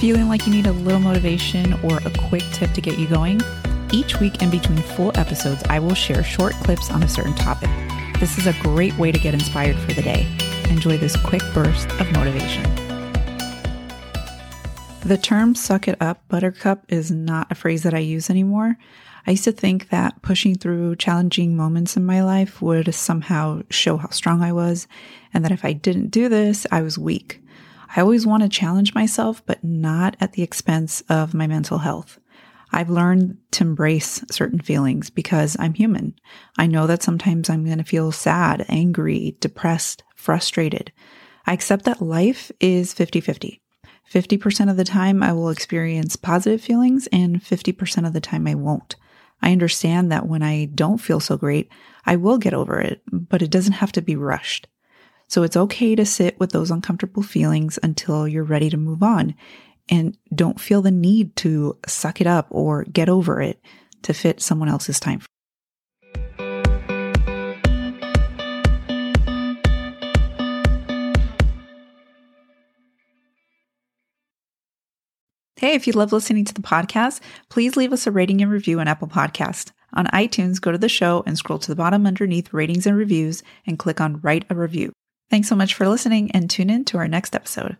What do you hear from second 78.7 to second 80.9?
on Apple Podcast. On iTunes, go to the